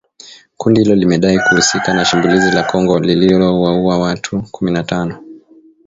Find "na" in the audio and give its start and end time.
1.93-2.05, 4.71-4.83